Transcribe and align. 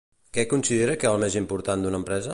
Què 0.37 0.45
considera 0.53 0.95
que 1.03 1.11
el 1.11 1.21
més 1.27 1.37
important 1.43 1.85
d'una 1.87 2.05
empresa? 2.05 2.29